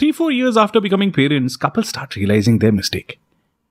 three, 0.00 0.12
four 0.12 0.30
years 0.30 0.56
after 0.56 0.80
becoming 0.80 1.12
parents, 1.12 1.56
couples 1.56 1.90
start 1.90 2.16
realizing 2.16 2.58
their 2.58 2.72
mistake. 2.72 3.20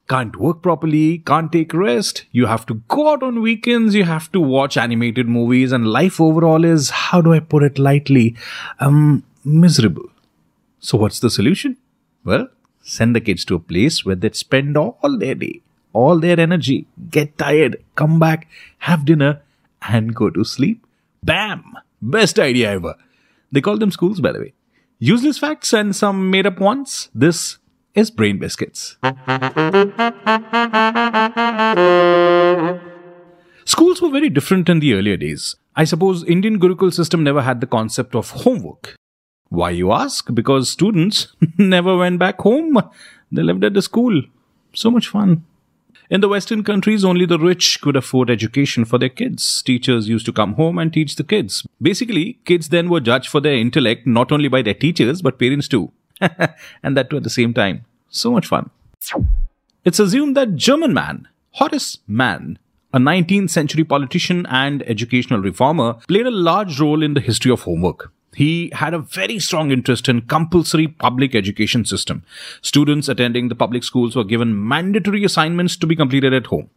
Can't 0.08 0.36
work 0.36 0.62
properly, 0.62 1.18
can't 1.26 1.52
take 1.52 1.74
rest, 1.74 2.26
you 2.32 2.46
have 2.46 2.68
to 2.68 2.76
go 2.88 3.12
out 3.12 3.24
on 3.24 3.42
weekends, 3.42 3.96
you 3.96 4.04
have 4.04 4.32
to 4.34 4.40
watch 4.40 4.78
animated 4.78 5.28
movies, 5.28 5.72
and 5.72 5.88
life 5.88 6.22
overall 6.22 6.64
is, 6.64 6.92
how 6.92 7.20
do 7.20 7.34
I 7.34 7.40
put 7.40 7.64
it 7.64 7.80
lightly, 7.80 8.36
um, 8.80 9.24
miserable. 9.44 10.08
So, 10.80 11.00
what's 11.00 11.20
the 11.20 11.32
solution? 11.32 11.78
Well, 12.24 12.48
send 12.84 13.16
the 13.16 13.22
kids 13.22 13.44
to 13.46 13.56
a 13.56 13.60
place 13.60 14.06
where 14.06 14.16
they 14.16 14.30
spend 14.30 14.78
all 14.78 15.18
their 15.18 15.34
day, 15.34 15.62
all 15.94 16.20
their 16.20 16.40
energy, 16.40 16.86
get 17.10 17.40
tired, 17.40 17.84
come 17.96 18.20
back, 18.20 18.48
have 18.78 19.04
dinner, 19.04 19.42
and 19.82 20.14
go 20.14 20.30
to 20.30 20.44
sleep. 20.44 20.86
Bam! 21.24 21.76
Best 22.04 22.38
idea 22.38 22.74
ever. 22.74 22.94
They 23.52 23.62
call 23.62 23.80
them 23.80 23.90
schools, 23.90 24.22
by 24.22 24.32
the 24.32 24.40
way. 24.42 24.54
Useless 25.02 25.38
facts 25.38 25.72
and 25.72 25.96
some 25.96 26.30
made 26.30 26.46
up 26.46 26.60
ones. 26.60 27.08
This 27.16 27.58
is 27.96 28.12
Brain 28.12 28.38
Biscuits. 28.38 28.98
Schools 33.64 34.02
were 34.02 34.10
very 34.10 34.28
different 34.28 34.68
in 34.68 34.82
the 34.82 34.94
earlier 34.96 35.16
days. 35.16 35.56
I 35.78 35.86
suppose 35.86 36.26
Indian 36.26 36.60
Gurukul 36.60 36.94
system 36.94 37.24
never 37.24 37.42
had 37.44 37.62
the 37.62 37.68
concept 37.68 38.14
of 38.14 38.32
homework. 38.32 38.96
Why 39.48 39.70
you 39.70 39.94
ask? 39.94 40.34
Because 40.34 40.70
students 40.70 41.34
never 41.58 41.96
went 41.96 42.20
back 42.20 42.42
home. 42.42 42.78
They 43.32 43.42
lived 43.42 43.64
at 43.64 43.76
the 43.76 43.82
school. 43.82 44.24
So 44.74 44.92
much 44.92 45.08
fun. 45.08 45.46
In 46.10 46.22
the 46.22 46.28
Western 46.28 46.64
countries, 46.64 47.06
only 47.06 47.28
the 47.28 47.38
rich 47.38 47.82
could 47.82 47.96
afford 47.96 48.32
education 48.32 48.84
for 48.84 48.98
their 48.98 49.10
kids. 49.10 49.62
Teachers 49.62 50.10
used 50.10 50.26
to 50.26 50.34
come 50.34 50.54
home 50.54 50.80
and 50.80 50.92
teach 50.92 51.16
the 51.16 51.24
kids. 51.24 51.68
Basically, 51.80 52.40
kids 52.46 52.70
then 52.70 52.90
were 52.90 53.00
judged 53.00 53.30
for 53.30 53.40
their 53.40 53.54
intellect 53.54 54.08
not 54.08 54.32
only 54.32 54.48
by 54.48 54.64
their 54.64 54.74
teachers, 54.74 55.22
but 55.22 55.38
parents 55.38 55.68
too. 55.68 55.92
and 56.82 56.98
that 56.98 57.12
too 57.12 57.18
at 57.18 57.24
the 57.24 57.30
same 57.30 57.54
time. 57.54 57.86
So 58.10 58.32
much 58.32 58.48
fun. 58.48 58.72
It's 59.86 60.00
assumed 60.00 60.36
that 60.36 60.56
German 60.56 60.96
man, 60.96 61.28
Horace 61.52 62.00
Mann, 62.08 62.58
a 62.92 62.98
19th 62.98 63.52
century 63.52 63.84
politician 63.84 64.48
and 64.48 64.82
educational 64.90 65.42
reformer, 65.42 65.94
played 66.08 66.26
a 66.26 66.32
large 66.32 66.80
role 66.80 67.04
in 67.04 67.14
the 67.14 67.22
history 67.22 67.52
of 67.52 67.62
homework. 67.62 68.12
He 68.40 68.72
had 68.74 68.94
a 68.94 69.00
very 69.00 69.38
strong 69.38 69.70
interest 69.70 70.08
in 70.08 70.22
compulsory 70.22 70.88
public 70.88 71.36
education 71.36 71.84
system. 71.84 72.24
Students 72.62 73.10
attending 73.10 73.50
the 73.50 73.56
public 73.64 73.84
schools 73.84 74.16
were 74.16 74.24
given 74.24 74.66
mandatory 74.66 75.26
assignments 75.26 75.76
to 75.76 75.86
be 75.86 75.94
completed 75.94 76.34
at 76.34 76.46
home. 76.46 76.70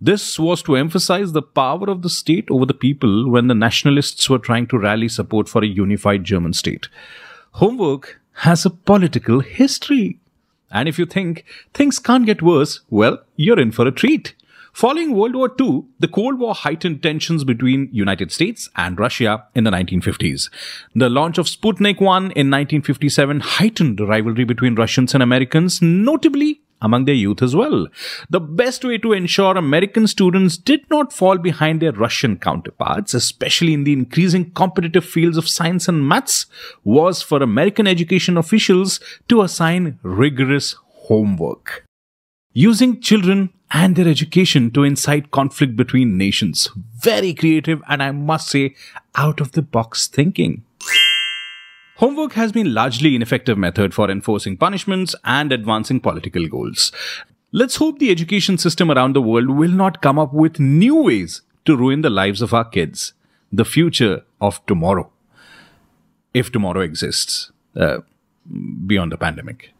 This 0.00 0.38
was 0.38 0.62
to 0.62 0.74
emphasize 0.74 1.32
the 1.32 1.42
power 1.42 1.90
of 1.90 2.00
the 2.00 2.08
state 2.08 2.50
over 2.50 2.64
the 2.64 2.72
people 2.86 3.28
when 3.28 3.48
the 3.48 3.54
nationalists 3.54 4.30
were 4.30 4.38
trying 4.38 4.68
to 4.68 4.78
rally 4.78 5.10
support 5.10 5.50
for 5.50 5.62
a 5.62 5.66
unified 5.66 6.24
German 6.24 6.54
state. 6.54 6.88
Homework 7.60 8.18
has 8.46 8.64
a 8.64 8.70
political 8.70 9.40
history. 9.40 10.18
And 10.70 10.88
if 10.88 10.98
you 10.98 11.04
think 11.04 11.44
things 11.74 11.98
can't 11.98 12.24
get 12.24 12.40
worse, 12.40 12.80
well, 12.88 13.18
you're 13.36 13.60
in 13.60 13.72
for 13.72 13.86
a 13.86 13.92
treat. 13.92 14.34
Following 14.72 15.14
World 15.14 15.36
War 15.36 15.54
II, 15.60 15.84
the 16.00 16.08
Cold 16.08 16.38
War 16.38 16.54
heightened 16.54 17.02
tensions 17.02 17.44
between 17.44 17.90
United 17.92 18.32
States 18.32 18.70
and 18.74 18.98
Russia 18.98 19.44
in 19.54 19.64
the 19.64 19.70
1950s. 19.70 20.48
The 20.94 21.10
launch 21.10 21.36
of 21.36 21.46
Sputnik 21.46 22.00
1 22.00 22.22
in 22.22 22.50
1957 22.50 23.40
heightened 23.40 23.98
the 23.98 24.06
rivalry 24.06 24.44
between 24.44 24.74
Russians 24.74 25.12
and 25.12 25.22
Americans, 25.22 25.82
notably 25.82 26.62
among 26.80 27.04
their 27.04 27.14
youth 27.14 27.42
as 27.42 27.54
well. 27.54 27.86
The 28.30 28.40
best 28.40 28.82
way 28.82 28.96
to 28.96 29.12
ensure 29.12 29.58
American 29.58 30.06
students 30.06 30.56
did 30.56 30.88
not 30.88 31.12
fall 31.12 31.36
behind 31.36 31.82
their 31.82 31.92
Russian 31.92 32.38
counterparts, 32.38 33.12
especially 33.12 33.74
in 33.74 33.84
the 33.84 33.92
increasing 33.92 34.52
competitive 34.52 35.04
fields 35.04 35.36
of 35.36 35.50
science 35.50 35.86
and 35.86 36.08
maths, 36.08 36.46
was 36.82 37.20
for 37.20 37.42
American 37.42 37.86
education 37.86 38.38
officials 38.38 39.00
to 39.28 39.42
assign 39.42 39.98
rigorous 40.02 40.76
homework. 40.88 41.84
Using 42.54 43.00
children 43.00 43.50
and 43.72 43.96
their 43.96 44.08
education 44.08 44.70
to 44.70 44.84
incite 44.84 45.30
conflict 45.30 45.76
between 45.76 46.18
nations. 46.18 46.70
Very 46.94 47.32
creative 47.32 47.82
and 47.88 48.02
I 48.02 48.10
must 48.10 48.48
say, 48.48 48.74
out 49.14 49.40
of 49.40 49.52
the 49.52 49.62
box 49.62 50.06
thinking. 50.06 50.64
Homework 51.96 52.32
has 52.32 52.52
been 52.52 52.74
largely 52.74 53.14
ineffective 53.14 53.56
method 53.56 53.94
for 53.94 54.10
enforcing 54.10 54.56
punishments 54.56 55.14
and 55.24 55.52
advancing 55.52 56.00
political 56.00 56.46
goals. 56.48 56.92
Let's 57.52 57.76
hope 57.76 57.98
the 57.98 58.10
education 58.10 58.58
system 58.58 58.90
around 58.90 59.14
the 59.14 59.22
world 59.22 59.50
will 59.50 59.70
not 59.70 60.02
come 60.02 60.18
up 60.18 60.32
with 60.32 60.58
new 60.58 60.96
ways 61.02 61.42
to 61.64 61.76
ruin 61.76 62.00
the 62.00 62.10
lives 62.10 62.42
of 62.42 62.52
our 62.52 62.64
kids. 62.64 63.12
The 63.52 63.64
future 63.64 64.22
of 64.40 64.64
tomorrow. 64.66 65.10
If 66.34 66.50
tomorrow 66.50 66.80
exists, 66.80 67.52
uh, 67.76 67.98
beyond 68.86 69.12
the 69.12 69.18
pandemic. 69.18 69.72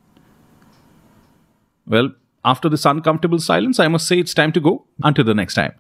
Well, 1.87 2.13
after 2.45 2.69
this 2.69 2.85
uncomfortable 2.85 3.39
silence, 3.39 3.79
I 3.79 3.89
must 3.89 4.07
say 4.07 4.19
it's 4.19 4.35
time 4.35 4.53
to 4.53 4.61
go. 4.61 4.87
Until 5.03 5.25
the 5.25 5.35
next 5.35 5.55
time. 5.55 5.73